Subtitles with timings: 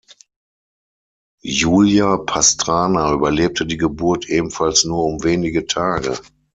[1.43, 6.17] Julia Pastrana überlebte die Geburt ebenfalls nur um wenige Tage.